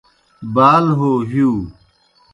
[0.53, 1.51] بال ہو ہِیؤ